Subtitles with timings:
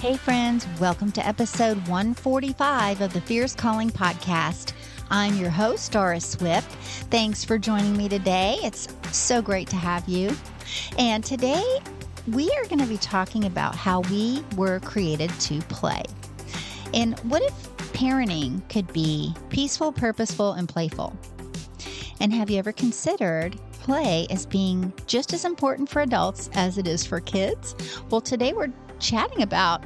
[0.00, 4.72] Hey, friends, welcome to episode 145 of the Fierce Calling Podcast.
[5.10, 6.72] I'm your host, Doris Swift.
[7.10, 8.56] Thanks for joining me today.
[8.62, 10.34] It's so great to have you.
[10.96, 11.80] And today,
[12.32, 16.02] we are going to be talking about how we were created to play.
[16.94, 17.52] And what if
[17.92, 21.14] parenting could be peaceful, purposeful, and playful?
[22.20, 26.88] And have you ever considered play as being just as important for adults as it
[26.88, 27.74] is for kids?
[28.08, 29.84] Well, today we're chatting about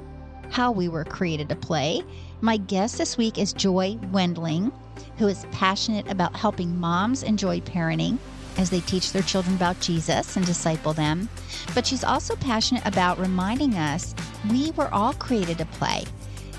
[0.54, 2.00] how we were created to play.
[2.40, 4.70] My guest this week is Joy Wendling,
[5.18, 8.18] who is passionate about helping moms enjoy parenting
[8.56, 11.28] as they teach their children about Jesus and disciple them.
[11.74, 14.14] But she's also passionate about reminding us
[14.48, 16.04] we were all created to play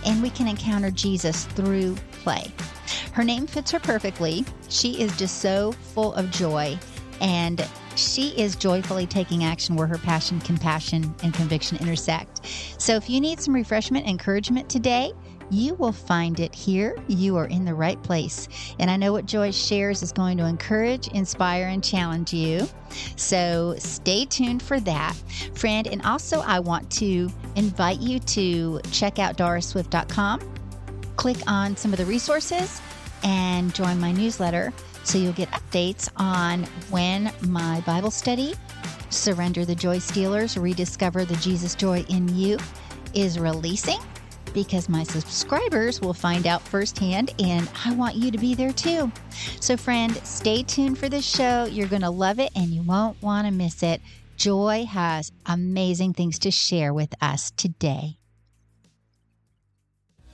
[0.05, 2.51] and we can encounter Jesus through play.
[3.13, 4.43] Her name fits her perfectly.
[4.67, 6.77] She is just so full of joy
[7.21, 12.41] and she is joyfully taking action where her passion, compassion, and conviction intersect.
[12.77, 15.13] So if you need some refreshment, encouragement today,
[15.51, 16.97] you will find it here.
[17.07, 18.47] You are in the right place.
[18.79, 22.67] And I know what Joy shares is going to encourage, inspire, and challenge you.
[23.15, 25.13] So stay tuned for that,
[25.53, 25.87] friend.
[25.87, 30.41] And also, I want to invite you to check out dorisswift.com,
[31.15, 32.81] click on some of the resources,
[33.23, 34.73] and join my newsletter
[35.05, 38.55] so you'll get updates on when my Bible study,
[39.09, 42.57] Surrender the Joy Stealers, Rediscover the Jesus Joy in You,
[43.13, 43.99] is releasing
[44.53, 49.11] because my subscribers will find out firsthand and I want you to be there too.
[49.59, 51.65] So, friend, stay tuned for this show.
[51.65, 54.01] You're going to love it and you won't want to miss it.
[54.37, 58.17] Joy has amazing things to share with us today.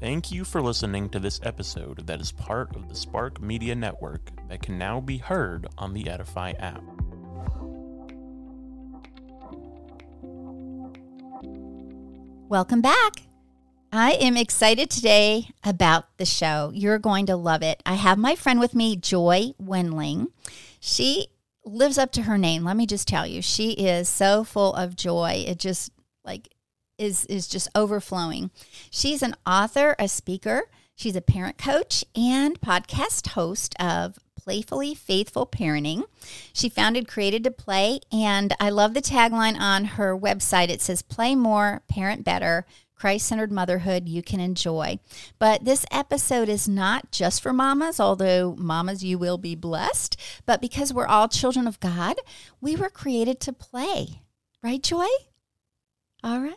[0.00, 4.30] Thank you for listening to this episode that is part of the Spark Media Network
[4.48, 6.82] that can now be heard on the Edify app.
[12.48, 13.24] Welcome back.
[13.92, 16.70] I am excited today about the show.
[16.72, 17.82] You're going to love it.
[17.84, 20.28] I have my friend with me, Joy Wendling.
[20.80, 21.26] She
[21.66, 22.64] lives up to her name.
[22.64, 25.44] Let me just tell you, she is so full of joy.
[25.46, 25.90] It just
[26.24, 26.48] like
[27.00, 28.50] is is just overflowing.
[28.90, 35.46] She's an author, a speaker, she's a parent coach and podcast host of Playfully Faithful
[35.46, 36.04] Parenting.
[36.52, 40.68] She founded Created to Play and I love the tagline on her website.
[40.68, 42.66] It says play more, parent better.
[42.94, 44.98] Christ centered motherhood you can enjoy.
[45.38, 50.18] But this episode is not just for mamas, although mamas, you will be blessed.
[50.44, 52.16] But because we're all children of God,
[52.60, 54.20] we were created to play.
[54.62, 55.06] Right, Joy?
[56.22, 56.54] All right.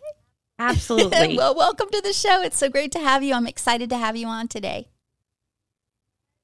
[0.60, 1.38] Absolutely.
[1.38, 2.42] well, welcome to the show.
[2.42, 3.34] It's so great to have you.
[3.34, 4.88] I'm excited to have you on today.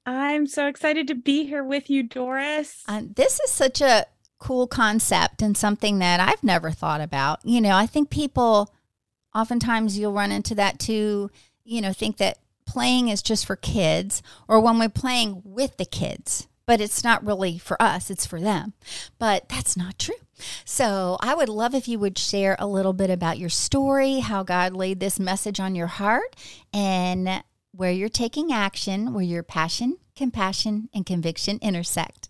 [0.04, 2.82] I'm so excited to be here with you, Doris.
[2.88, 4.06] Uh, this is such a
[4.38, 7.40] cool concept and something that I've never thought about.
[7.44, 8.74] You know, I think people
[9.34, 11.30] oftentimes you'll run into that too,
[11.64, 15.84] you know, think that playing is just for kids or when we're playing with the
[15.84, 18.74] kids but it's not really for us, it's for them.
[19.18, 20.14] But that's not true.
[20.64, 24.42] So I would love if you would share a little bit about your story, how
[24.42, 26.36] God laid this message on your heart,
[26.72, 27.42] and
[27.72, 32.28] where you're taking action, where your passion, compassion, and conviction intersect.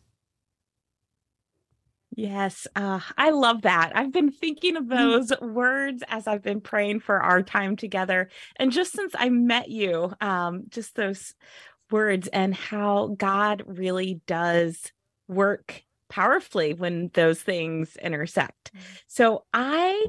[2.16, 3.92] Yes, uh, I love that.
[3.94, 4.90] I've been thinking of mm.
[4.90, 8.28] those words as I've been praying for our time together.
[8.56, 11.34] And just since I met you, um, just those
[11.90, 14.92] words and how God really does
[15.28, 18.72] work powerfully when those things intersect.
[18.72, 18.84] Mm-hmm.
[19.06, 20.06] So I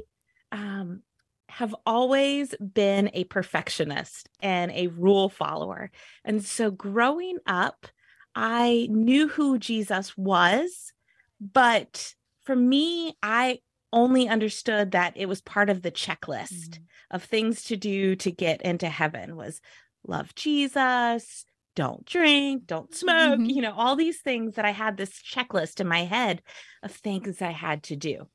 [0.51, 1.03] um,
[1.47, 5.91] have always been a perfectionist and a rule follower.
[6.25, 7.87] And so growing up,
[8.35, 10.93] I knew who Jesus was,
[11.39, 12.13] but
[12.43, 13.59] for me, I
[13.93, 16.83] only understood that it was part of the checklist mm-hmm.
[17.15, 19.59] of things to do to get into heaven was
[20.07, 21.45] love Jesus,
[21.75, 23.45] don't drink, don't smoke, mm-hmm.
[23.45, 26.41] you know, all these things that I had this checklist in my head
[26.83, 28.27] of things I had to do.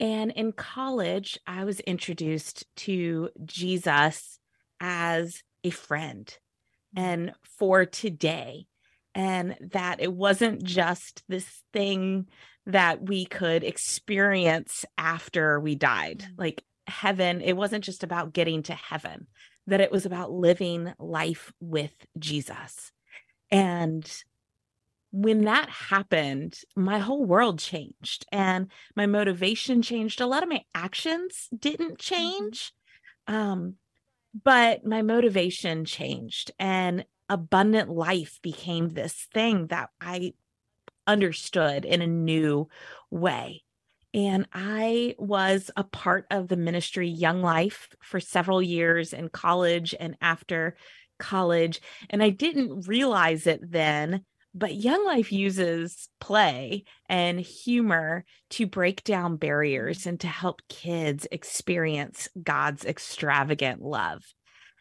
[0.00, 4.38] And in college, I was introduced to Jesus
[4.80, 6.26] as a friend
[6.96, 7.04] mm-hmm.
[7.04, 8.66] and for today.
[9.14, 12.28] And that it wasn't just this thing
[12.66, 16.20] that we could experience after we died.
[16.20, 16.38] Mm.
[16.38, 19.26] Like heaven, it wasn't just about getting to heaven,
[19.68, 22.90] that it was about living life with Jesus.
[23.50, 24.10] And
[25.10, 30.20] when that happened, my whole world changed and my motivation changed.
[30.20, 32.72] A lot of my actions didn't change.
[33.26, 33.74] Um,
[34.42, 40.32] but my motivation changed and abundant life became this thing that I
[41.06, 42.68] understood in a new
[43.10, 43.64] way.
[44.18, 49.94] And I was a part of the ministry Young Life for several years in college
[49.98, 50.76] and after
[51.20, 51.80] college.
[52.10, 59.04] And I didn't realize it then, but Young Life uses play and humor to break
[59.04, 64.24] down barriers and to help kids experience God's extravagant love.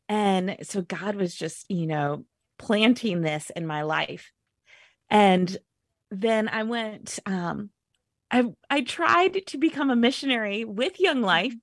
[0.09, 2.25] And so God was just, you know,
[2.57, 4.31] planting this in my life.
[5.11, 5.55] And
[6.09, 7.69] then I went, um,
[8.31, 11.53] I I tried to become a missionary with Young Life,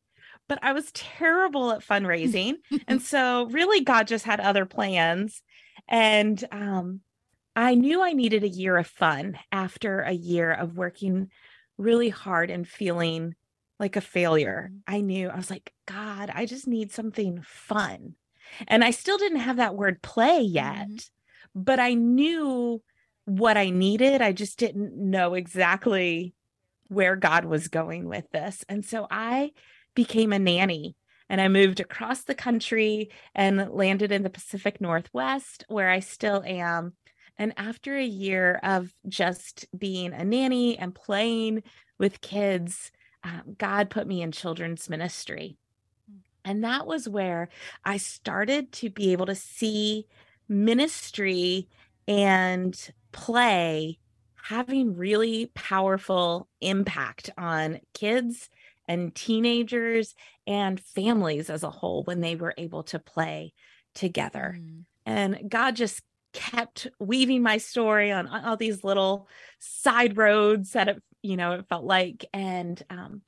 [0.49, 2.55] but I was terrible at fundraising.
[2.89, 5.43] and so really God just had other plans.
[5.89, 7.01] And um
[7.57, 11.31] I knew I needed a year of fun after a year of working
[11.79, 13.35] really hard and feeling
[13.79, 14.73] like a failure.
[14.87, 18.15] I knew I was like, God, I just need something fun.
[18.69, 21.09] And I still didn't have that word play yet, Mhm.
[21.55, 22.83] but I knew
[23.25, 24.21] what I needed.
[24.23, 26.35] I just didn't know exactly
[26.95, 28.65] where God was going with this.
[28.69, 29.53] And so I
[29.95, 30.97] became a nanny
[31.29, 36.43] and I moved across the country and landed in the Pacific Northwest, where I still
[36.45, 36.95] am.
[37.39, 41.63] And after a year of just being a nanny and playing
[41.99, 42.93] with kids,
[43.25, 45.57] um, God put me in children's ministry.
[46.45, 47.49] And that was where
[47.85, 50.07] I started to be able to see
[50.47, 51.69] ministry
[52.07, 52.79] and
[53.13, 53.99] play
[54.45, 58.51] having really powerful impact on kids
[58.87, 60.15] and teenagers
[60.47, 63.55] and families as a whole when they were able to play
[63.95, 64.59] together.
[64.61, 64.85] Mm.
[65.07, 66.03] And God just
[66.35, 69.29] kept weaving my story on, on all these little
[69.61, 72.27] side roads that it, you know, it felt like.
[72.35, 73.23] And um,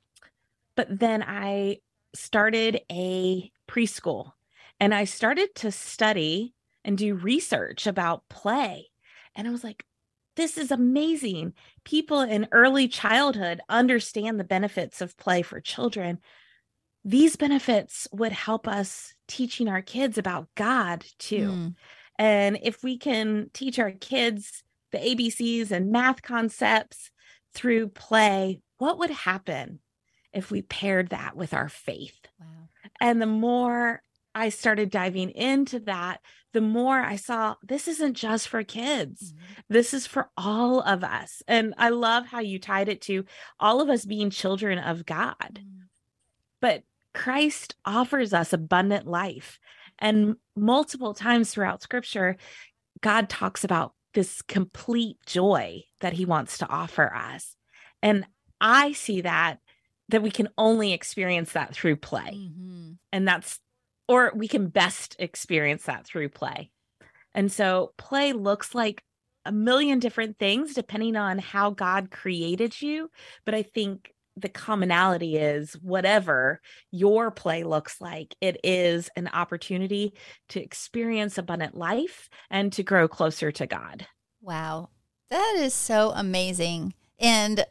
[0.75, 1.79] but then I
[2.13, 4.33] started a preschool
[4.79, 6.53] and I started to study
[6.85, 8.89] and do research about play.
[9.35, 9.83] And I was like,
[10.37, 11.53] this is amazing.
[11.83, 16.19] People in early childhood understand the benefits of play for children.
[17.03, 21.49] These benefits would help us teaching our kids about God too.
[21.49, 21.75] Mm.
[22.19, 27.11] And if we can teach our kids the ABCs and math concepts
[27.53, 29.79] through play, what would happen
[30.33, 32.19] if we paired that with our faith?
[32.39, 32.69] Wow.
[33.01, 34.01] And the more
[34.37, 36.21] I started diving into that,
[36.53, 39.33] the more I saw this isn't just for kids.
[39.33, 39.37] Mhm.
[39.67, 41.41] This is for all of us.
[41.47, 43.25] And I love how you tied it to
[43.59, 45.61] all of us being children of God.
[45.63, 45.87] Mm.
[46.61, 49.59] But Christ offers us abundant life.
[49.97, 52.37] And multiple times throughout scripture,
[53.01, 57.55] God talks about this complete joy that he wants to offer us.
[58.03, 58.25] And
[58.61, 59.59] I see that
[60.09, 62.31] that we can only experience that through play.
[62.33, 62.97] Mhm.
[63.11, 63.59] And that's
[64.07, 66.71] or we can best experience that through play.
[67.33, 69.03] And so play looks like
[69.45, 73.09] a million different things depending on how God created you,
[73.45, 76.61] but I think the commonality is whatever
[76.91, 80.13] your play looks like, it is an opportunity
[80.49, 84.05] to experience abundant life and to grow closer to God.
[84.41, 84.89] Wow.
[85.29, 86.93] That is so amazing.
[87.19, 87.65] And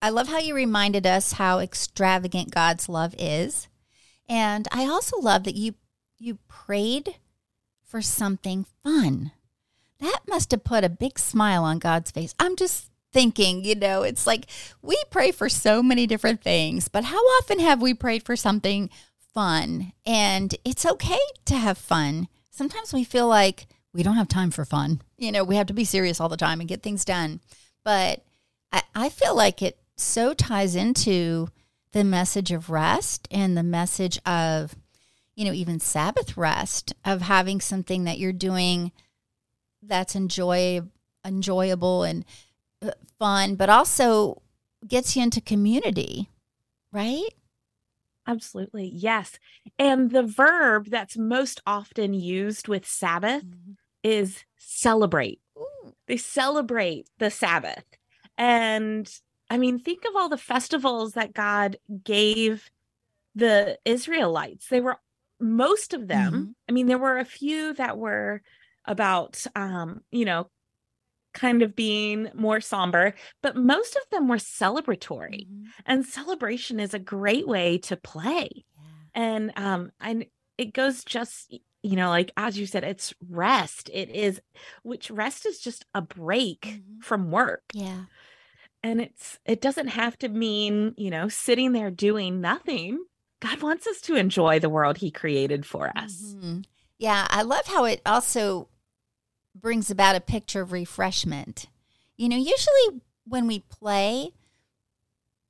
[0.00, 3.68] I love how you reminded us how extravagant God's love is.
[4.28, 5.74] And I also love that you
[6.18, 7.16] you prayed
[7.84, 9.32] for something fun.
[10.00, 12.34] That must have put a big smile on God's face.
[12.38, 14.46] I'm just thinking, you know, it's like
[14.82, 18.90] we pray for so many different things, but how often have we prayed for something
[19.32, 19.92] fun?
[20.04, 22.28] And it's okay to have fun.
[22.50, 25.00] Sometimes we feel like we don't have time for fun.
[25.16, 27.40] You know, we have to be serious all the time and get things done.
[27.84, 28.24] But
[28.72, 31.48] I, I feel like it so ties into
[31.94, 34.74] the message of rest and the message of,
[35.36, 38.90] you know, even Sabbath rest, of having something that you're doing
[39.80, 40.80] that's enjoy
[41.24, 42.24] enjoyable and
[42.82, 44.42] uh, fun, but also
[44.86, 46.28] gets you into community,
[46.92, 47.28] right?
[48.26, 48.90] Absolutely.
[48.92, 49.38] Yes.
[49.78, 53.44] And the verb that's most often used with Sabbath
[54.02, 55.40] is celebrate.
[55.56, 55.94] Ooh.
[56.08, 57.84] They celebrate the Sabbath.
[58.36, 59.08] And
[59.50, 62.70] I mean, think of all the festivals that God gave
[63.34, 64.68] the Israelites.
[64.68, 64.98] They were
[65.40, 66.50] most of them.
[66.68, 68.42] I mean, there were a few that were
[68.86, 70.50] about um, you know,
[71.34, 75.48] kind of being more somber, but most of them were celebratory.
[75.48, 75.74] Mhm.
[75.86, 78.48] And celebration is a great way to play.
[78.76, 79.04] Yeah.
[79.14, 80.26] And um and
[80.58, 83.90] it goes just you know like as you said it's rest.
[83.92, 84.40] It is
[84.82, 86.98] which rest is just a break Mhm.
[87.00, 87.72] from work.
[87.72, 88.06] Yeah.
[88.84, 93.02] And it's it doesn't have to mean, you know, sitting there doing nothing.
[93.40, 96.34] God wants us to enjoy the world he created for us.
[96.36, 96.66] Mhm.
[96.98, 98.68] Yeah, I love how it also
[99.54, 101.66] brings about a picture of refreshment.
[102.18, 104.32] You know, usually when we play,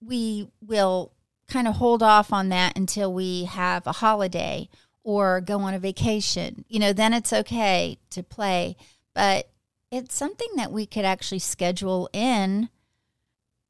[0.00, 1.12] we will
[1.48, 4.68] kind of hold off on that until we have a holiday
[5.02, 6.64] or go on a vacation.
[6.68, 8.76] You know, then it's okay to play,
[9.12, 9.50] but
[9.90, 12.68] it's something that we could actually schedule in,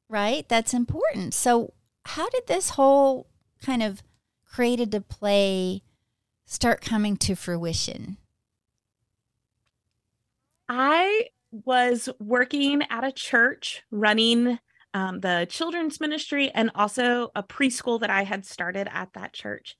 [0.09, 0.47] right?
[0.47, 1.33] That's important.
[1.33, 1.73] So,
[2.05, 3.27] how did this whole
[3.63, 4.03] kind of
[4.45, 5.81] created to play
[6.45, 8.17] start coming to fruition?
[10.69, 14.59] I was working at a church running
[14.93, 19.75] um, the children's ministry and also a preschool that I had started at that church.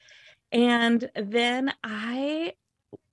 [0.52, 2.54] And then I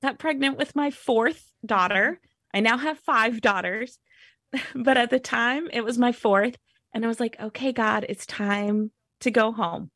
[0.02, 2.20] got pregnant with my fourth daughter.
[2.52, 3.98] I now have five daughters,
[4.74, 6.56] but at the time it was my fourth.
[6.94, 9.90] And I was like, okay, God, it's time to go home.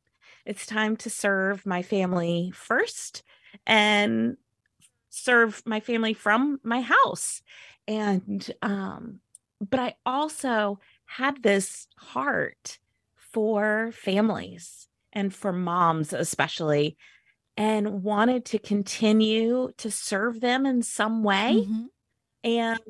[0.44, 3.22] It's time to serve my family first
[3.66, 4.36] and
[5.10, 7.40] serve my family from my house
[7.88, 9.20] and um
[9.70, 12.78] but i also had this heart
[13.16, 16.96] for families and for moms especially
[17.56, 21.86] and wanted to continue to serve them in some way Mhm.
[22.44, 22.80] and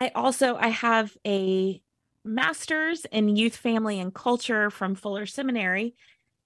[0.00, 1.82] i also i have a
[2.28, 5.94] master's in youth family and culture from fuller seminary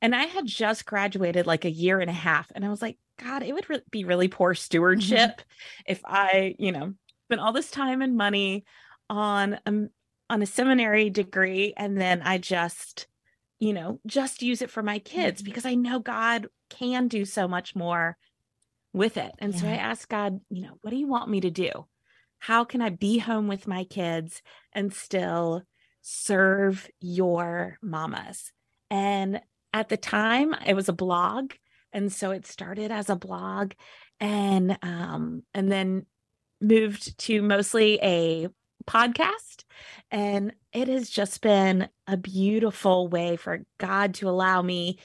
[0.01, 2.99] and i had just graduated like a year and a half and i was like
[3.19, 5.43] god it would re- be really poor stewardship
[5.87, 6.95] if i you know
[7.27, 8.65] spent all this time and money
[9.11, 9.89] on um
[10.31, 13.07] on a seminary degree and then i just
[13.61, 15.45] you know just use it for my kids Mhm.
[15.45, 18.17] because i know god can do so much more
[18.93, 19.77] with it and so i Yeah.
[19.91, 21.71] asked god you know what do you want me to do
[22.39, 25.63] how can i be home with my kids and still
[26.03, 28.53] serve your mamas.
[28.91, 29.41] And
[29.73, 31.53] at the time it was a blog
[31.93, 33.73] and so it started as a blog
[34.21, 36.07] and um and then
[36.61, 38.49] moved to mostly a
[38.87, 39.65] podcast
[40.11, 44.99] and it has just been a beautiful way for god to allow me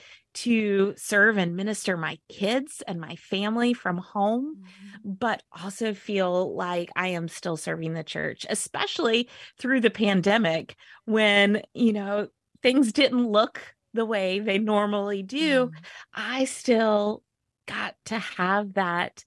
[0.44, 4.63] to serve and minister my kids and my family from home
[5.03, 10.75] but also feel like I am still serving the church, especially through the pandemic
[11.06, 12.27] when, you know,
[12.62, 13.62] things didn't look
[13.94, 15.67] the way they normally do.
[15.67, 15.86] Mhm.
[16.13, 17.24] I still
[17.67, 19.24] got to have that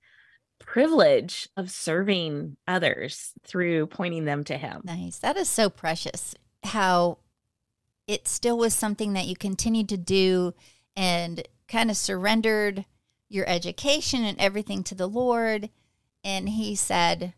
[0.58, 4.82] privilege of serving others through pointing them to Him.
[4.84, 5.18] Nice.
[5.18, 6.34] That is so precious.
[6.62, 7.18] How
[8.06, 10.52] it still was something that you continued to do
[10.96, 12.84] and kind of surrendered
[13.28, 15.70] your education and everything to the Lord.
[16.24, 17.34] And He said,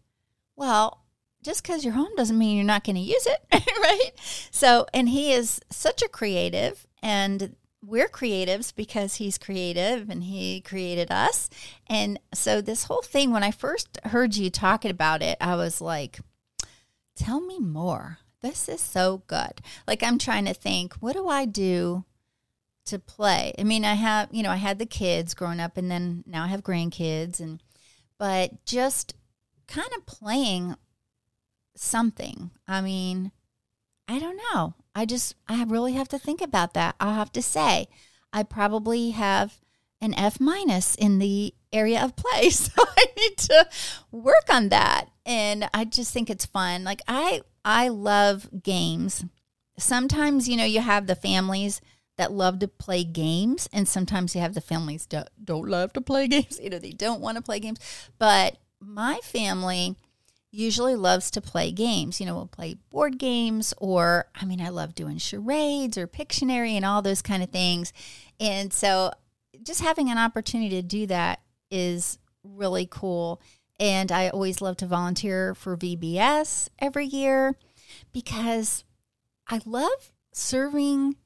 [0.57, 1.05] Well,
[1.43, 4.11] just because you're home doesn't mean you're not going to use it, right?
[4.51, 10.61] So, and He is such a creative, and we're creatives because He's creative and He
[10.61, 11.51] created us.
[11.87, 15.81] And so, this whole thing, when I first heard you talking about it, I was
[15.81, 16.21] like,
[17.15, 18.19] Tell me more.
[18.41, 19.61] This is so good.
[19.87, 22.05] Like I'm trying to think, what do I do
[22.87, 23.53] to play?
[23.59, 26.45] I mean, I have, you know, I had the kids growing up and then now
[26.45, 27.63] I have grandkids and
[28.19, 29.15] but just
[29.67, 30.77] kind of playing
[31.77, 32.51] something.
[32.69, 33.33] I mean,
[34.09, 34.75] I don't know.
[34.95, 36.95] I just I really have to think about that.
[37.01, 37.89] I'll have to say
[38.33, 39.61] I probably have
[40.01, 42.51] an F minus in the area of play.
[42.51, 43.69] So I need to
[44.11, 45.07] work on that.
[45.25, 46.85] And I just think it's fun.
[46.85, 49.25] Like I I love games.
[49.79, 51.81] Sometimes, you know, you have the families
[52.17, 56.01] that love to play games and sometimes you have the families that don't love to
[56.01, 56.61] play games.
[56.63, 57.81] You know, they don't want to play games.
[58.19, 59.97] But my family
[60.51, 62.21] usually loves to play games.
[62.21, 66.73] You know, we'll play board games or I mean, I love doing charades or Pictionary
[66.73, 67.93] and all those kind of things.
[68.39, 69.13] And so
[69.63, 71.41] just having an opportunity to do that
[71.71, 73.41] is really cool.
[73.81, 77.57] And I always love to volunteer for VBS every year
[78.13, 78.85] because
[79.49, 81.17] I love serving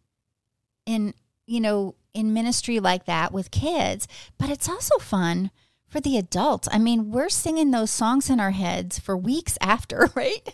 [0.86, 1.12] in,
[1.46, 5.50] you know, in ministry like that with kids, but it's also fun
[5.86, 6.68] for the adults.
[6.72, 10.48] I mean, we're singing those songs in our heads for weeks after, right?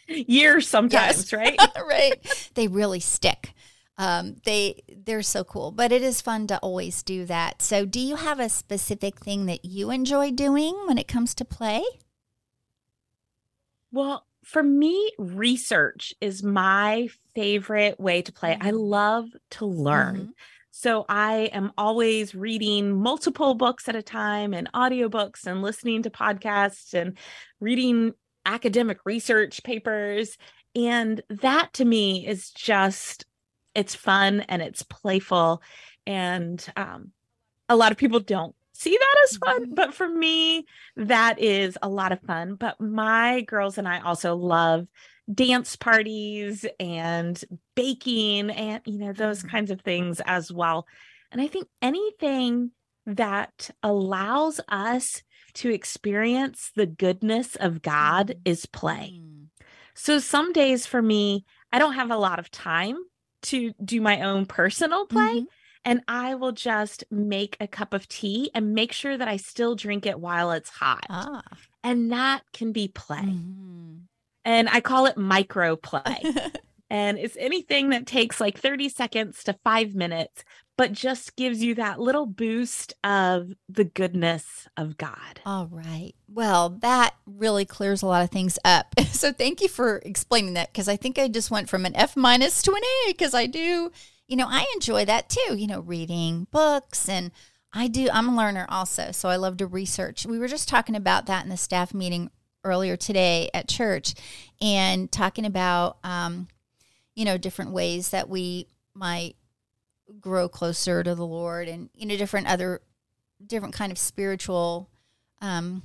[0.08, 1.32] Years sometimes, Yes.
[1.32, 1.58] right?
[1.88, 2.50] right.
[2.54, 3.54] They really stick.
[3.98, 7.60] Um, they they're so cool, but it is fun to always do that.
[7.62, 11.44] So, do you have a specific thing that you enjoy doing when it comes to
[11.44, 11.82] play?
[13.92, 18.56] Well, for me, research is my favorite way to play.
[18.60, 18.76] I Mm-hmm.
[18.76, 20.16] love to learn.
[20.16, 20.32] Mhm.
[20.70, 26.10] So I am always reading multiple books at a time and audiobooks and listening to
[26.10, 27.18] podcasts and
[27.60, 28.14] reading
[28.46, 30.38] academic research papers.
[30.74, 33.26] And that to me is just,
[33.74, 35.62] it's fun and it's playful.
[36.06, 37.12] And um,
[37.68, 39.60] a lot of people don't see that as fun.
[39.68, 39.74] Mhm.
[39.74, 42.56] But for me, that is a lot of fun.
[42.56, 44.86] But my girls and I also love
[45.32, 47.42] dance parties and
[47.76, 49.50] baking and you know those Mhm.
[49.50, 50.86] kinds of things as well
[51.30, 52.72] and i think anything
[53.06, 55.22] that allows us
[55.54, 58.42] to experience the goodness of god Mhm.
[58.44, 59.48] is play Mm.
[59.94, 62.96] so some days for me i don't have a lot of time
[63.42, 65.46] to do my own personal play Mhm.
[65.84, 69.74] And i will just make a cup of tea and make sure that i still
[69.74, 71.42] drink it while it's hot Ah.
[71.84, 74.02] and that can be play Mhm.
[74.44, 76.20] and I call it micro play.
[76.90, 80.42] and it's anything that takes like 30 seconds to five minutes,
[80.76, 85.40] but just gives you that little boost of the goodness of God.
[85.46, 86.12] All right.
[86.28, 88.94] Well, that really clears a lot of things up.
[89.12, 92.16] So thank you for explaining that because I think I just went from an F
[92.16, 93.92] minus to an A because I do,
[94.26, 97.32] you know, I enjoy that too, you know, reading books and
[97.72, 99.12] I do, I'm a learner also.
[99.12, 100.26] So I love to research.
[100.26, 102.30] We were just talking about that in the staff meeting
[102.64, 104.14] earlier today at church
[104.60, 106.48] and talking about, um,
[107.14, 109.36] you know, different ways that we might
[110.20, 112.80] grow closer to the Lord and, you know, different other,
[113.44, 114.88] different kind of spiritual
[115.40, 115.82] um,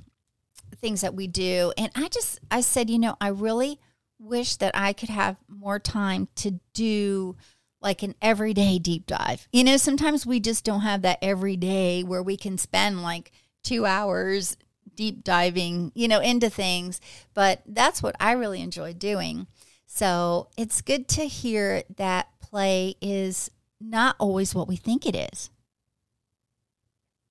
[0.80, 1.72] things that we do.
[1.76, 3.80] And I just, I said, you know, I really
[4.18, 7.36] wish that I could have more time to do
[7.80, 9.48] like an everyday deep dive.
[9.52, 13.32] You know, sometimes we just don't have that every day where we can spend like
[13.62, 14.56] two hours
[14.94, 17.00] deep diving, you know, into things.
[17.34, 19.46] But that's what I really enjoy doing.
[19.86, 25.50] So it's good to hear that play is not always what we think it is.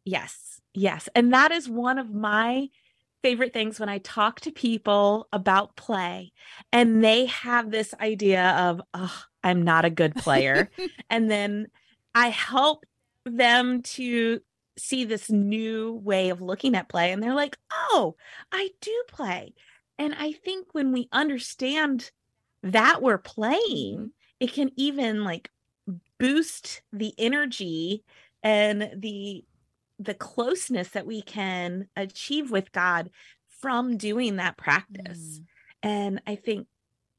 [0.05, 1.10] Yes, yes.
[1.13, 2.69] And that is one of my
[3.21, 6.31] favorite things when I talk to people about play
[6.71, 10.69] and they have this idea of, oh, I'm not a good player.
[11.10, 11.67] and then
[12.13, 12.86] I help
[13.25, 14.41] them to
[14.77, 18.15] see this new way of looking at play and they're like, "Oh,
[18.51, 19.53] I do play."
[19.97, 22.12] And I think when we understand
[22.63, 24.07] that we're playing, mm-hmm.
[24.39, 25.49] it can even like
[26.19, 28.03] boost the energy
[28.43, 29.43] and the
[29.99, 33.10] the closeness that we can achieve with God
[33.49, 35.39] from doing that practice.
[35.39, 35.45] Mm.
[35.83, 36.67] And I think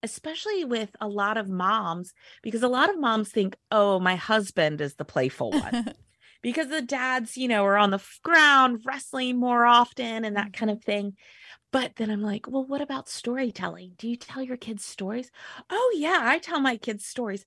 [0.02, 4.80] especially with a lot of moms because a lot of moms think, "Oh, my husband
[4.80, 5.92] is the playful one."
[6.42, 10.66] because the dads, you know, are on the ground wrestling more often and that mm-hmm.
[10.66, 11.16] kind of thing.
[11.70, 13.92] But then I'm like, well, what about storytelling?
[13.98, 15.30] Do you tell your kids stories?
[15.68, 17.44] Oh, yeah, I tell my kids stories.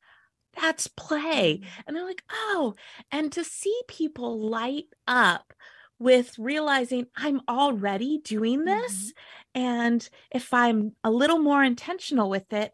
[0.60, 1.60] That's play.
[1.60, 1.82] Mm-hmm.
[1.88, 2.76] And they're like, oh,
[3.12, 5.54] and to see people light up
[6.02, 9.14] with realizing I'm already doing this.
[9.54, 12.74] And if I'm a little more intentional with it,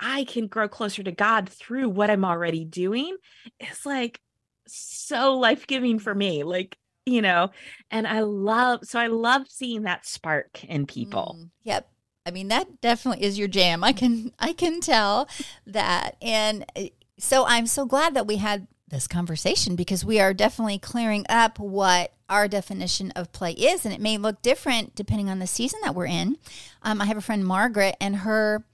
[0.00, 3.16] I can grow closer to God through what I'm already doing.
[3.60, 4.20] It's like
[4.66, 6.42] so life giving for me.
[6.42, 7.52] Like, you know,
[7.92, 11.36] and I love, so I love seeing that spark in people.
[11.38, 11.88] Mm, yep.
[12.26, 13.84] I mean that definitely is your jam.
[13.84, 15.28] I can I can tell
[15.66, 16.16] that.
[16.22, 16.84] And uh,
[17.18, 21.58] so I'm so glad that we had this conversation because we are definitely clearing up
[21.58, 25.80] what our definition of play is and it may look different depending on the season
[25.82, 26.38] that we're in.
[26.82, 28.64] Um, I have a friend Margaret and her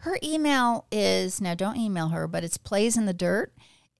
[0.00, 3.52] her email is now don't email her, but it's plays in the dirt.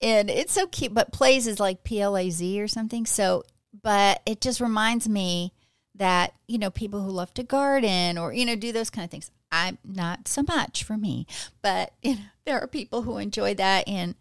[0.03, 3.07] And it's so cute, but plays is like P L A Z or something.
[3.07, 3.45] So
[3.83, 5.53] but it just reminds me
[5.95, 9.11] that you know people who love to garden or you know do those kind of
[9.11, 11.27] things i'm not so much for me
[11.63, 14.15] but you know there are people who enjoy that and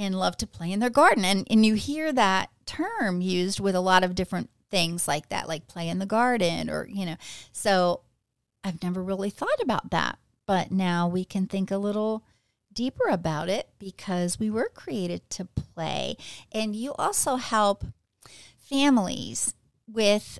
[0.00, 1.24] and love to play in their garden.
[1.24, 5.48] And and you hear that term used with a lot of different things like that
[5.48, 7.16] like play in the garden or you know.
[7.52, 8.02] So
[8.62, 10.18] i've never really thought about that
[10.50, 12.24] but now we can think a little
[12.72, 16.16] deeper about it because we were created to play.
[16.50, 17.84] And you also help
[18.58, 19.54] families
[19.86, 20.38] with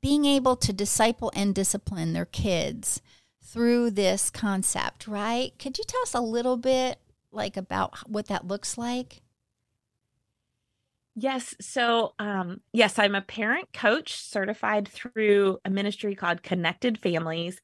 [0.00, 3.00] being able to disciple and discipline their kids
[3.42, 5.52] through this concept, right?
[5.58, 6.98] Could you tell us a little bit
[7.30, 9.22] like about what that looks like?
[11.14, 11.54] Yes.
[11.60, 17.60] So, um, yes, I'm a parent coach certified through a ministry called Connected Families.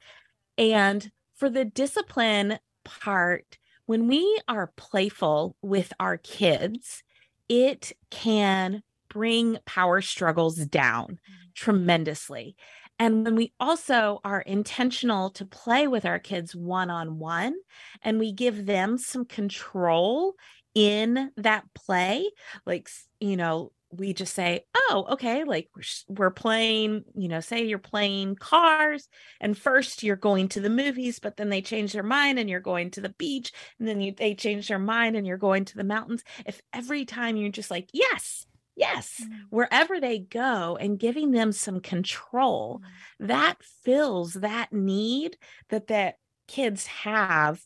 [0.58, 7.04] And for the discipline part, when we are playful with our kids,
[7.48, 11.20] it can bring power struggles down
[11.54, 12.56] tremendously.
[12.98, 17.54] And when we also are intentional to play with our kids one on one
[18.02, 20.34] and we give them some control
[20.74, 22.30] in that play,
[22.66, 22.88] like,
[23.20, 25.68] you know, we just say, oh, okay, like
[26.08, 29.08] we're, playing, you know, say you're playing cars,
[29.40, 32.58] and first you're going to the movies, but then they change their mind and you're
[32.58, 35.76] going to the beach, and then you, they change their mind and you're going to
[35.76, 36.24] the mountains.
[36.44, 39.28] If every time you're just like, yes, yes, mm.
[39.50, 43.26] wherever they go and giving them some control, mm.
[43.28, 45.36] that fills that need
[45.68, 47.60] that that kids have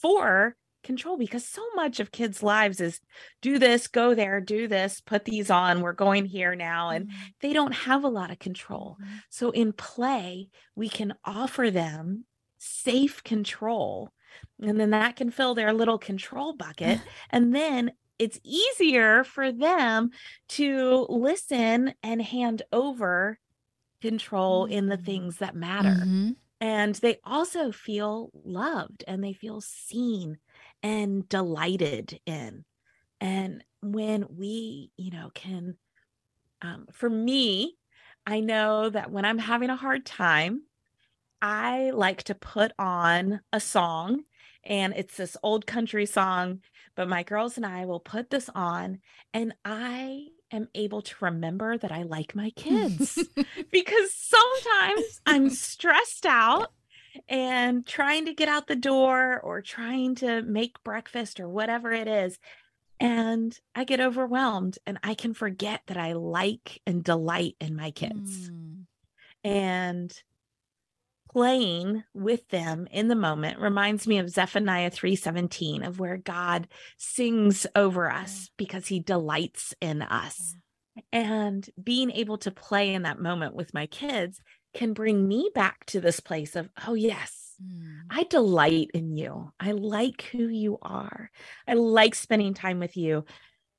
[0.00, 3.00] for control because so much of kids' lives is
[3.42, 6.90] do this, go there, do this, put these on, we're going here now.
[6.90, 7.26] And mm-hmm.
[7.40, 8.96] they don't have a lot of control.
[9.02, 9.16] Mm-hmm.
[9.28, 12.24] So in play, we can offer them
[12.58, 14.10] safe control.
[14.62, 17.00] And then that can fill their little control bucket.
[17.30, 20.10] and then it's easier for them
[20.48, 23.38] to listen and hand over
[24.00, 25.04] control in the mm-hmm.
[25.04, 25.88] things that matter.
[25.88, 26.30] Mm-hmm.
[26.60, 30.38] And they also feel loved and they feel seen
[30.82, 32.64] and delighted in.
[33.20, 35.76] And when we, you know, can,
[36.62, 37.76] um, for me,
[38.26, 40.62] I know that when I'm having a hard time,
[41.42, 44.24] I like to put on a song,
[44.66, 46.60] and it's this old country song,
[46.96, 48.98] but my girls and I will put this on,
[49.32, 53.18] and I am able to remember that I like my kids
[53.70, 56.72] because sometimes I'm stressed out
[57.28, 62.08] and trying to get out the door or trying to make breakfast or whatever it
[62.08, 62.38] is.
[62.98, 67.90] And I get overwhelmed and I can forget that I like and delight in my
[67.90, 68.50] kids.
[68.50, 68.84] Mm.
[69.44, 70.22] And
[71.36, 77.66] playing with them in the moment reminds me of Zephaniah 3:17 of where God sings
[77.76, 80.56] over us because he delights in us.
[81.12, 84.40] And being able to play in that moment with my kids
[84.72, 87.98] can bring me back to this place of, oh, yes, mm.
[88.08, 89.52] I delight in you.
[89.60, 91.30] I like who you are.
[91.68, 93.26] I like spending time with you.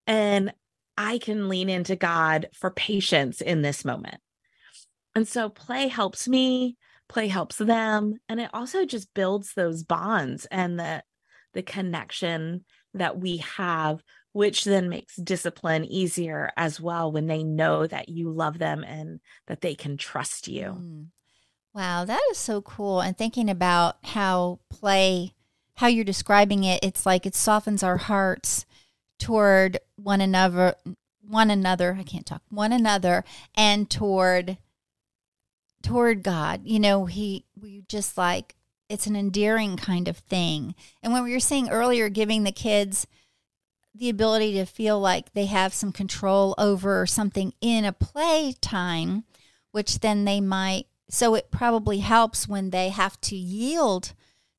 [0.05, 0.53] And
[0.95, 4.21] I can lean into God for patience in this moment.
[5.15, 6.77] And so play helps me,
[7.09, 8.19] play helps them.
[8.29, 11.03] And it also just builds those bonds and the
[11.53, 14.03] the connection that we have
[14.37, 19.19] which then makes discipline easier as well when they know that you love them and
[19.47, 20.77] that they can trust you.
[20.79, 21.07] Mm.
[21.73, 23.01] Wow, that is so cool.
[23.01, 25.33] And thinking about how play,
[25.77, 28.67] how you're describing it, it's like it softens our hearts
[29.17, 30.75] toward one another,
[31.27, 31.97] one another.
[31.99, 33.23] I can't talk, one another,
[33.55, 34.59] and toward
[35.81, 36.61] toward God.
[36.63, 38.55] You know, he we just like
[38.89, 40.75] it's an endearing kind of thing.
[41.03, 43.05] And when we were saying earlier, giving the kids
[43.93, 49.23] the ability to feel like they have some control over something in a play time,
[49.71, 50.85] which then they might.
[51.09, 54.13] So it probably helps when they have to yield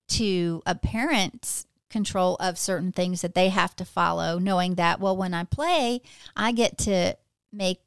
[0.09, 5.17] to a parent's control of certain things that they have to follow, knowing that, well,
[5.17, 6.01] when I play,
[6.37, 7.17] I get to
[7.53, 7.81] make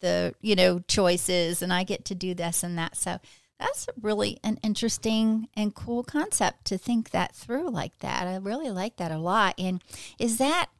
[0.00, 2.96] the, you know, choices and I get to do this and that.
[2.96, 3.20] So
[3.58, 8.26] that's really an interesting and cool concept to think that through like that.
[8.26, 9.54] I really like that a lot.
[9.58, 9.82] And
[10.18, 10.70] is that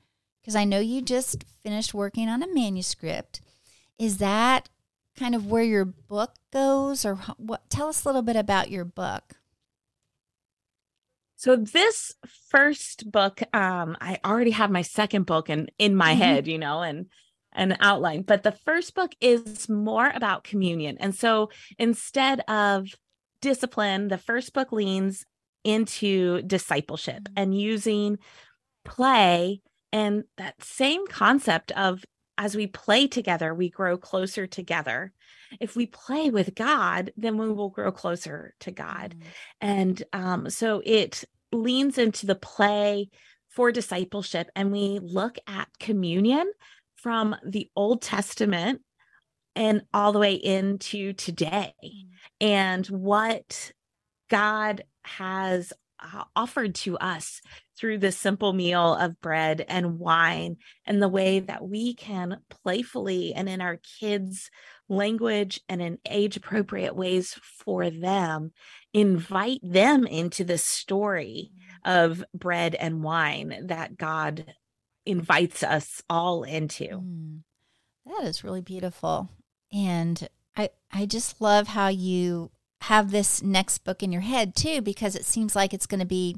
[0.40, 3.40] because I know you just finished working on a manuscript.
[3.98, 4.68] Is that
[5.16, 7.68] kind of where your book goes, or what?
[7.68, 9.34] Tell us a little bit about your book.
[11.36, 12.14] So this
[12.48, 16.20] first book, um, I already have my second book in, in my mm-hmm.
[16.20, 17.06] head, you know, and
[17.52, 18.22] an outline.
[18.22, 20.96] But the first book is more about communion.
[21.00, 22.88] And so instead of
[23.40, 25.24] discipline, the first book leans
[25.64, 27.34] into discipleship mm-hmm.
[27.36, 28.18] and using
[28.84, 29.60] play
[29.92, 32.04] and that same concept of
[32.38, 35.12] as we play together, we grow closer together.
[35.60, 39.14] If we play with God, then we will grow closer to God.
[39.14, 39.24] Mm.
[39.60, 43.10] And um, so it leans into the play
[43.50, 44.48] for discipleship.
[44.56, 46.50] And we look at communion
[47.02, 48.82] from the Old Testament
[49.56, 51.72] and all the way into today.
[52.40, 53.72] And what
[54.28, 57.40] God has uh, offered to us
[57.78, 63.34] through this simple meal of bread and wine and the way that we can playfully
[63.34, 64.50] and in our kids'
[64.88, 68.52] language and in age appropriate ways for them
[68.92, 71.52] invite them into the story
[71.84, 74.52] of bread and wine that God
[75.10, 76.84] invites us all into.
[76.84, 77.40] Mm,
[78.06, 79.28] that is really beautiful.
[79.72, 82.50] And I I just love how you
[82.82, 86.06] have this next book in your head too because it seems like it's going to
[86.06, 86.36] be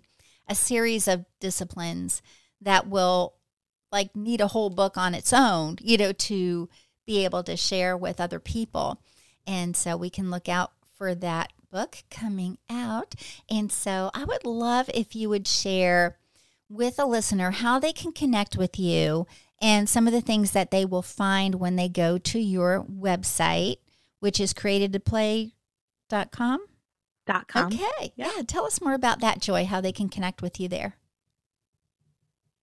[0.48, 2.20] a series of disciplines
[2.60, 3.34] that will
[3.92, 6.68] like need a whole book on its own, you know, to
[7.06, 9.02] be able to share with other people.
[9.46, 13.14] And so we can look out for that book coming out.
[13.50, 16.18] And so I would love if you would share
[16.72, 19.26] with a listener how they can connect with you
[19.60, 23.76] and some of the things that they will find when they go to your website,
[24.20, 26.66] which is createdtoplay.com.
[27.24, 27.66] Dot com.
[27.66, 28.12] Okay.
[28.16, 28.30] Yeah.
[28.36, 28.42] yeah.
[28.42, 30.96] Tell us more about that, Joy, how they can connect with you there.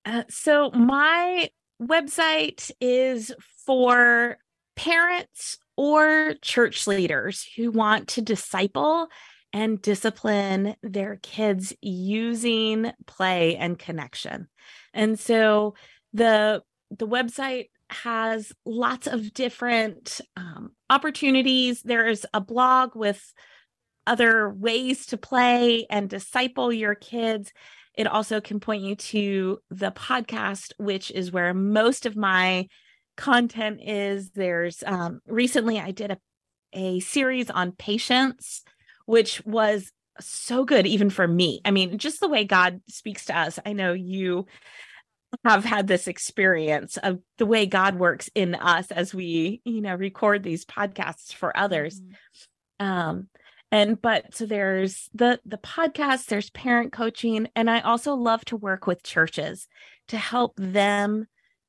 [0.06, 1.50] Uh, so, my
[1.82, 3.32] website is
[3.66, 4.38] for
[4.76, 9.08] parents or church leaders who want to disciple
[9.54, 14.48] and discipline their kids using play and connection.
[14.94, 15.76] And so
[16.14, 21.82] the the website has lots of different um, opportunities.
[21.82, 23.34] There is a blog with
[24.06, 27.52] other ways to play and disciple your kids.
[27.96, 32.68] It also can point you to the podcast, which is where most of my
[33.18, 34.32] content is.
[34.32, 36.18] There's um, recently I did a,
[36.74, 38.64] a series on patience,
[39.10, 41.62] which was so good, even for me.
[41.66, 43.58] I mean, just the way God speaks to us.
[43.66, 44.46] I know you
[45.44, 49.96] have had this experience of the way God works in us as we, you know,
[49.96, 52.00] record these podcasts for others.
[52.00, 52.86] Mm-hmm.
[52.86, 53.28] Um,
[53.72, 58.58] and but so there's the the podcast, there's parent coaching, and I also love to
[58.58, 59.68] work with churches
[60.10, 61.26] to help them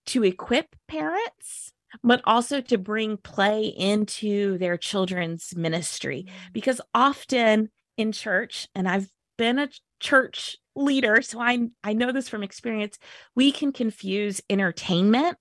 [0.08, 1.72] to equip parents
[2.02, 6.52] but also to bring play into their children's ministry mm.
[6.52, 9.68] because often in church and I've been a
[10.00, 12.98] church leader so I I know this from experience
[13.34, 15.36] we can confuse entertainment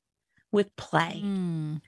[0.51, 1.79] with play mm.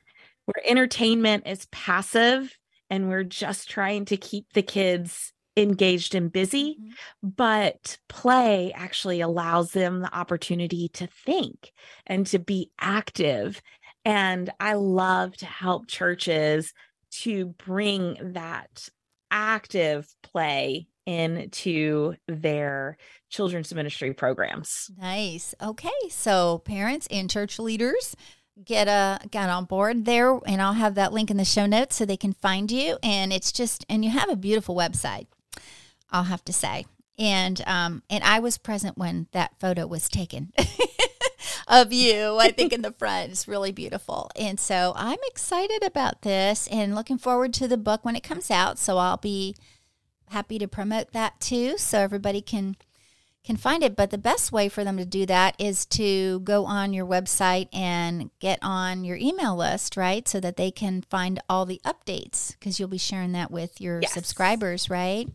[0.45, 2.55] where entertainment is passive
[2.89, 6.89] and we're just trying to keep the kids engaged and busy, mm-hmm.
[7.23, 11.71] but play actually allows them the opportunity to think
[12.07, 13.61] and to be active.
[14.05, 16.73] And I love to help churches
[17.21, 18.89] to bring that
[19.29, 22.97] active play into their
[23.29, 24.91] children's ministry programs.
[24.97, 25.55] Nice.
[25.61, 25.89] Okay.
[26.09, 28.15] So parents and church leaders
[28.63, 31.95] get a get on board there and I'll have that link in the show notes
[31.95, 35.27] so they can find you and it's just and you have a beautiful website.
[36.11, 36.85] I'll have to say.
[37.17, 40.53] And um, and I was present when that photo was taken
[41.67, 42.37] of you.
[42.39, 46.95] I think in the front it's really beautiful, and so I'm excited about this and
[46.95, 48.77] looking forward to the book when it comes out.
[48.79, 49.55] So I'll be
[50.29, 52.75] happy to promote that too, so everybody can
[53.43, 53.95] can find it.
[53.95, 57.67] But the best way for them to do that is to go on your website
[57.73, 60.27] and get on your email list, right?
[60.27, 64.01] So that they can find all the updates because you'll be sharing that with your
[64.01, 64.13] yes.
[64.13, 65.27] subscribers, right?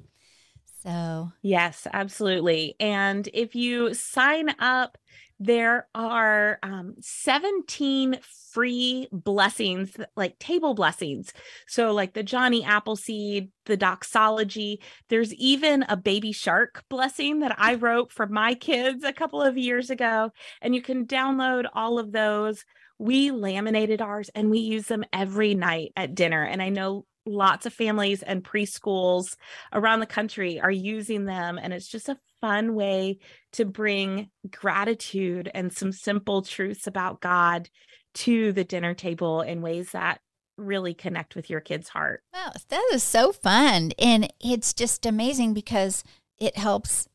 [0.83, 2.77] So, yes, absolutely.
[2.79, 4.99] And if you sign up,
[5.39, 8.19] there are um, 17
[8.53, 11.33] free blessings, like table blessings.
[11.67, 14.81] So, like the Johnny Appleseed, the doxology.
[15.09, 19.59] There's even a baby shark blessing that I wrote for my kids a couple of
[19.59, 20.31] years ago.
[20.63, 22.65] And you can download all of those.
[22.99, 26.43] We laminated ours and we use them every night at dinner.
[26.43, 29.37] And I know lots of families and preschools
[29.73, 33.19] around the country are using them and it's just a fun way
[33.53, 37.69] to bring gratitude and some simple truths about God
[38.15, 40.21] to the dinner table in ways that
[40.57, 42.23] really connect with your kid's heart.
[42.33, 46.05] Wow, that is so fun and it's just amazing because
[46.39, 47.09] it helps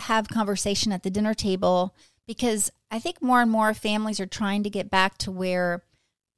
[0.00, 1.94] have conversation at the dinner table
[2.26, 5.84] because I think more and more families are trying to get back to where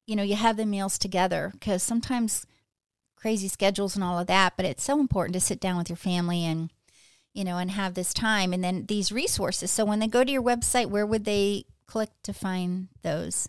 [0.06, 2.46] you know you have the meals together because sometimes
[3.20, 5.96] crazy schedules and all of that, but it's so important to sit down with your
[5.96, 6.70] family and
[7.34, 9.70] you know and have this time and then these resources.
[9.70, 13.48] So when they go to your website, where would they click to find those?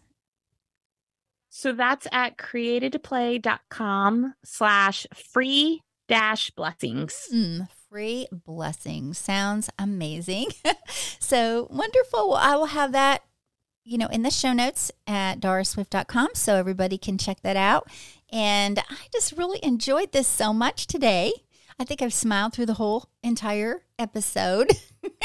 [1.49, 7.27] So that's at createdtoplay.com slash free dash blessings.
[7.33, 9.17] Mm, free blessings.
[9.17, 10.47] Sounds amazing.
[11.19, 12.29] so wonderful.
[12.29, 13.23] Well, I will have that,
[13.83, 17.87] you know, in the show notes at dorisswift.com so everybody can check that out.
[18.31, 21.33] And I just really enjoyed this so much today.
[21.79, 24.71] I think I've smiled through the whole entire episode,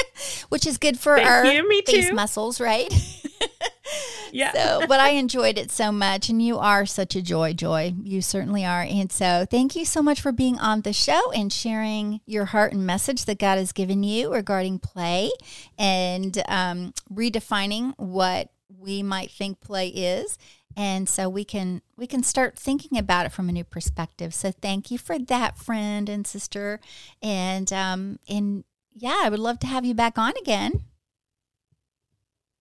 [0.51, 2.89] which is good for Thank our you, face muscles, right?
[4.33, 4.53] yeah.
[4.53, 7.95] So, but I enjoyed it so much, and you are such a joy, Joy.
[8.03, 8.83] You certainly are.
[8.83, 12.73] And so, thank you so much for being on the show and sharing your heart
[12.73, 15.31] and message that God has given you regarding play
[15.77, 20.39] and um, redefining what we might think play is
[20.77, 24.51] and so we can we can start thinking about it from a new perspective so
[24.51, 26.81] thank you for that friend and sister
[27.23, 30.85] and um and yeah i would love to have you back on again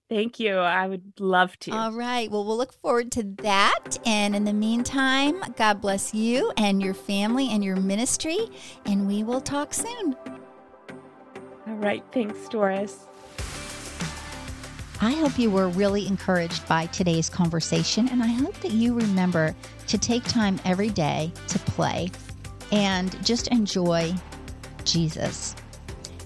[0.10, 0.58] Thank you.
[0.58, 1.72] I would love to.
[1.72, 2.30] All right.
[2.30, 3.98] Well, we'll look forward to that.
[4.06, 8.38] And in the meantime, God bless you and your family and your ministry.
[8.86, 10.16] And we will talk soon.
[11.68, 12.04] All right.
[12.12, 13.08] Thanks, Doris.
[15.06, 19.56] I hope you were really encouraged by today's conversation, and I hope that you remember
[19.88, 22.10] to take time every day to play
[22.72, 24.14] and just enjoy
[24.86, 25.56] Jesus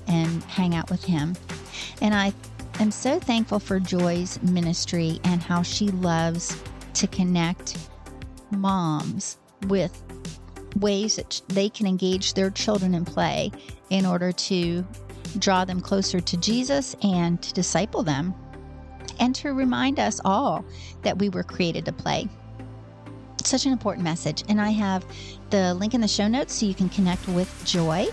[0.07, 1.35] and hang out with Him.
[2.01, 2.33] And I
[2.79, 6.55] am so thankful for Joy's ministry and how she loves
[6.95, 7.77] to connect
[8.51, 9.37] moms
[9.67, 10.03] with
[10.75, 13.51] ways that they can engage their children in play
[13.89, 14.85] in order to
[15.39, 18.35] draw them closer to Jesus and to disciple them
[19.19, 20.65] and to remind us all
[21.03, 22.27] that we were created to play.
[23.43, 24.43] Such an important message.
[24.49, 25.05] And I have
[25.49, 28.07] the link in the show notes so you can connect with Joy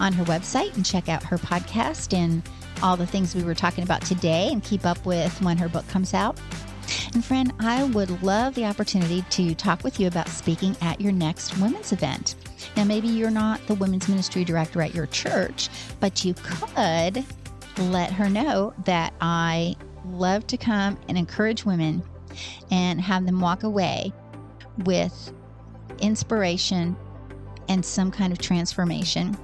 [0.00, 2.42] on her website and check out her podcast and
[2.82, 5.86] all the things we were talking about today and keep up with when her book
[5.88, 6.38] comes out.
[7.14, 11.12] And friend, I would love the opportunity to talk with you about speaking at your
[11.12, 12.34] next women's event.
[12.76, 15.68] Now, maybe you're not the women's ministry director at your church,
[16.00, 17.24] but you could
[17.78, 22.02] let her know that I love to come and encourage women
[22.70, 24.12] and have them walk away
[24.78, 25.32] with
[26.00, 26.96] inspiration
[27.68, 29.36] and some kind of transformation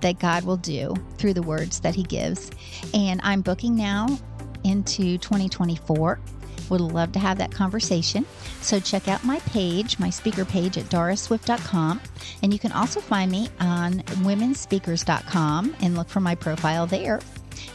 [0.00, 2.50] that God will do through the words that He gives.
[2.94, 4.18] And I'm booking now
[4.64, 6.20] into 2024.
[6.68, 8.24] Would love to have that conversation.
[8.60, 12.00] So check out my page, my speaker page at dorisswift.com.
[12.42, 17.20] And you can also find me on womenspeakers.com and look for my profile there.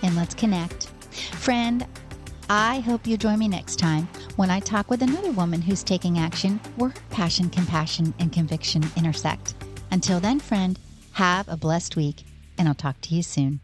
[0.02, 0.88] And let's connect.
[1.16, 1.86] Friend,
[2.50, 6.20] I hope you join me next time when I talk with another woman who's taking
[6.20, 9.56] action where her passion, compassion, and conviction intersect.
[9.90, 10.78] Until then, friend,
[11.14, 12.24] have a blessed week,
[12.60, 13.62] and I'll talk to you soon.